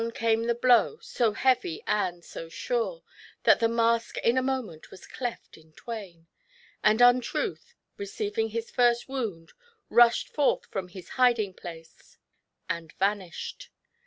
came 0.15 0.45
the 0.45 0.55
blow, 0.55 0.97
so 0.99 1.33
heavy 1.33 1.83
and 1.85 2.25
so 2.25 2.49
sure, 2.49 3.03
that 3.43 3.59
the 3.59 3.67
mask 3.69 4.17
in 4.23 4.35
a 4.35 4.41
moment 4.41 4.89
was 4.89 5.05
cleft 5.05 5.59
in 5.59 5.73
twain, 5.73 6.25
and 6.83 7.01
Untruth, 7.01 7.75
receiving 7.97 8.49
his 8.49 8.71
first 8.71 9.07
wound, 9.07 9.53
rushed 9.89 10.27
forth 10.27 10.65
from 10.65 10.87
his 10.87 11.09
hiding 11.21 11.53
place 11.53 12.17
and 12.67 12.91
vanished. 12.93 13.69